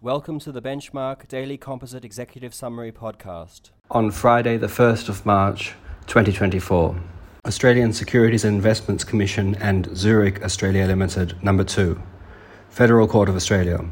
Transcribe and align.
Welcome 0.00 0.38
to 0.40 0.52
the 0.52 0.62
Benchmark 0.62 1.26
Daily 1.26 1.56
Composite 1.56 2.04
Executive 2.04 2.54
Summary 2.54 2.92
podcast. 2.92 3.70
On 3.90 4.12
Friday, 4.12 4.56
the 4.56 4.68
1st 4.68 5.08
of 5.08 5.26
March 5.26 5.72
2024, 6.06 6.94
Australian 7.44 7.92
Securities 7.92 8.44
and 8.44 8.54
Investments 8.54 9.02
Commission 9.02 9.56
and 9.56 9.88
Zurich 9.96 10.40
Australia 10.44 10.86
Limited, 10.86 11.42
number 11.42 11.64
2, 11.64 12.00
Federal 12.70 13.08
Court 13.08 13.28
of 13.28 13.34
Australia. 13.34 13.84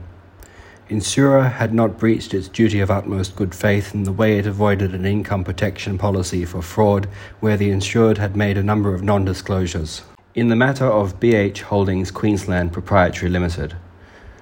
Insura 0.88 1.50
had 1.50 1.74
not 1.74 1.98
breached 1.98 2.34
its 2.34 2.46
duty 2.46 2.78
of 2.78 2.88
utmost 2.88 3.34
good 3.34 3.52
faith 3.52 3.92
in 3.92 4.04
the 4.04 4.12
way 4.12 4.38
it 4.38 4.46
avoided 4.46 4.94
an 4.94 5.04
income 5.04 5.42
protection 5.42 5.98
policy 5.98 6.44
for 6.44 6.62
fraud 6.62 7.06
where 7.40 7.56
the 7.56 7.70
insured 7.70 8.18
had 8.18 8.36
made 8.36 8.56
a 8.56 8.62
number 8.62 8.94
of 8.94 9.02
non 9.02 9.24
disclosures. 9.24 10.02
In 10.36 10.50
the 10.50 10.54
matter 10.54 10.86
of 10.86 11.18
BH 11.18 11.62
Holdings 11.62 12.12
Queensland 12.12 12.72
Proprietary 12.72 13.28
Limited, 13.28 13.74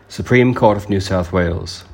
Supreme 0.08 0.54
Court 0.54 0.76
of 0.76 0.90
New 0.90 1.00
South 1.00 1.32
Wales. 1.32 1.84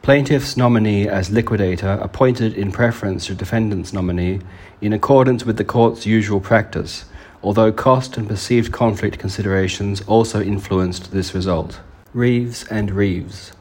Plaintiff's 0.00 0.56
nominee 0.56 1.08
as 1.08 1.28
liquidator 1.28 1.98
appointed 2.00 2.54
in 2.54 2.70
preference 2.70 3.26
to 3.26 3.34
defendant's 3.34 3.92
nominee 3.92 4.40
in 4.80 4.92
accordance 4.92 5.44
with 5.44 5.56
the 5.56 5.64
court's 5.64 6.06
usual 6.06 6.38
practice, 6.38 7.04
although 7.42 7.72
cost 7.72 8.16
and 8.16 8.28
perceived 8.28 8.72
conflict 8.72 9.18
considerations 9.18 10.02
also 10.02 10.40
influenced 10.40 11.10
this 11.10 11.34
result. 11.34 11.80
Reeves 12.14 12.64
and 12.68 12.92
Reeves, 12.92 13.52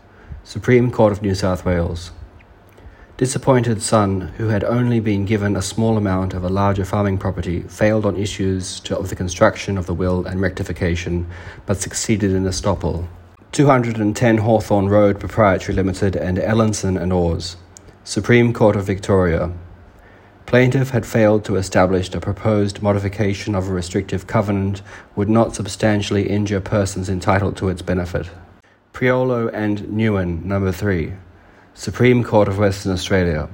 Supreme 0.44 0.92
Court 0.92 1.12
of 1.12 1.24
New 1.24 1.34
South 1.34 1.66
Wales. 1.66 2.12
Disappointed 3.18 3.82
son, 3.82 4.22
who 4.38 4.50
had 4.50 4.64
only 4.64 5.00
been 5.00 5.26
given 5.26 5.56
a 5.56 5.62
small 5.62 5.98
amount 5.98 6.36
of 6.36 6.44
a 6.44 6.50
larger 6.50 6.86
farming 6.86 7.18
property, 7.18 7.62
failed 7.62 8.06
on 8.06 8.16
issues 8.16 8.80
to, 8.82 8.96
of 8.96 9.10
the 9.10 9.16
construction 9.16 9.78
of 9.78 9.88
the 9.88 9.94
will 9.94 10.24
and 10.26 10.40
rectification, 10.40 11.26
but 11.66 11.82
succeeded 11.82 12.32
in 12.32 12.44
estoppel. 12.44 13.08
210 13.56 14.40
Hawthorn 14.40 14.90
Road 14.90 15.18
Proprietary 15.18 15.74
Limited 15.74 16.18
and 16.18 16.38
Ellenson 16.38 17.02
and 17.02 17.14
Oars, 17.14 17.56
Supreme 18.04 18.52
Court 18.52 18.76
of 18.76 18.84
Victoria. 18.84 19.50
Plaintiff 20.46 20.90
had 20.90 21.06
failed 21.06 21.46
to 21.46 21.56
establish 21.56 22.14
a 22.14 22.20
proposed 22.20 22.82
modification 22.82 23.56
of 23.56 23.70
a 23.70 23.72
restrictive 23.72 24.28
covenant 24.28 24.82
would 25.16 25.30
not 25.30 25.56
substantially 25.56 26.28
injure 26.28 26.60
persons 26.60 27.08
entitled 27.08 27.56
to 27.56 27.70
its 27.70 27.82
benefit. 27.82 28.30
Priolo 28.92 29.50
and 29.54 29.84
Newen, 29.84 30.44
number 30.44 30.74
3, 30.74 31.14
Supreme 31.74 32.26
Court 32.26 32.50
of 32.50 32.58
Western 32.58 32.92
Australia. 32.92 33.48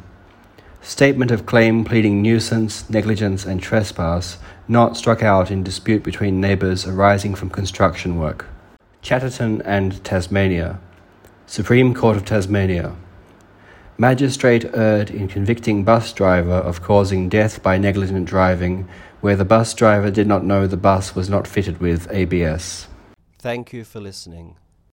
Statement 0.82 1.30
of 1.30 1.46
claim 1.46 1.86
pleading 1.86 2.24
nuisance, 2.24 2.90
negligence, 2.90 3.46
and 3.46 3.62
trespass 3.62 4.40
not 4.68 4.98
struck 4.98 5.22
out 5.22 5.52
in 5.52 5.62
dispute 5.62 6.02
between 6.02 6.42
neighbours 6.42 6.88
arising 6.88 7.36
from 7.36 7.52
construction 7.52 8.18
work. 8.18 8.48
Chatterton 9.02 9.62
and 9.64 10.04
Tasmania, 10.04 10.80
Supreme 11.48 11.94
Court 11.94 12.18
of 12.18 12.26
Tasmania. 12.26 12.96
Magistrate 13.98 14.66
erred 14.74 15.10
in 15.10 15.28
convicting 15.28 15.84
bus 15.84 16.14
driver 16.14 16.54
of 16.54 16.82
causing 16.82 17.28
death 17.28 17.64
by 17.64 17.78
negligent 17.78 18.26
driving 18.26 18.88
where 19.22 19.36
the 19.36 19.46
bus 19.46 19.74
driver 19.74 20.12
did 20.12 20.28
not 20.28 20.44
know 20.44 20.68
the 20.68 20.78
bus 20.78 21.16
was 21.16 21.30
not 21.30 21.48
fitted 21.48 21.80
with 21.80 22.12
ABS. 22.12 22.88
Thank 23.40 23.74
you 23.74 23.84
for 23.84 24.00
listening. 24.00 24.56